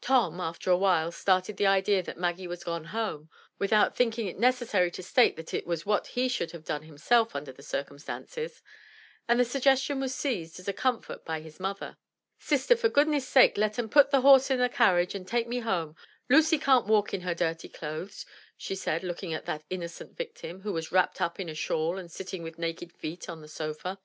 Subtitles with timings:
[0.00, 4.38] Tom, after a while, started the idea that Maggie was gone home (without thinking it
[4.38, 8.62] necessary to state that it was what he should have done himself under the circumstances),
[9.26, 11.96] and the suggestion was seized as a comfort by his mother.
[12.38, 15.58] "Sister, for goodness' sake let 'em put the horse in the carriage and take me
[15.58, 15.96] home.
[16.28, 18.24] Lucy can't walk in her dirty clothes,"
[18.56, 22.12] she said, looking at that innocent victim who was wrapped up in a shawl, and
[22.12, 23.96] sitting with naked feet on the sofa.